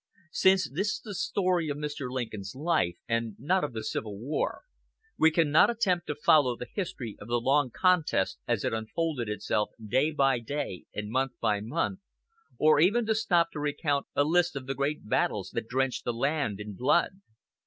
Since 0.31 0.71
this 0.71 0.93
is 0.95 1.01
the 1.05 1.13
story 1.13 1.69
of 1.69 1.77
Mr. 1.77 2.09
Lincoln's 2.09 2.55
life, 2.55 2.95
and 3.07 3.35
not 3.37 3.63
of 3.63 3.73
the 3.73 3.83
Civil 3.83 4.17
War, 4.17 4.63
we 5.15 5.29
cannot 5.29 5.69
attempt 5.69 6.07
to 6.07 6.15
follow 6.15 6.57
the 6.57 6.65
history 6.73 7.15
of 7.21 7.27
the 7.27 7.39
long 7.39 7.69
contest 7.69 8.39
as 8.47 8.65
it 8.65 8.73
unfolded 8.73 9.29
itself 9.29 9.69
day 9.79 10.09
by 10.09 10.39
day 10.39 10.85
and 10.91 11.11
month 11.11 11.33
by 11.39 11.59
month, 11.61 11.99
or 12.57 12.79
even 12.79 13.05
to 13.05 13.13
stop 13.13 13.51
to 13.51 13.59
recount 13.59 14.07
a 14.15 14.23
list 14.23 14.55
of 14.55 14.65
the 14.65 14.73
great 14.73 15.07
battles 15.07 15.51
that 15.53 15.67
drenched 15.67 16.03
the 16.03 16.13
land 16.13 16.59
in 16.59 16.73
blood. 16.73 17.21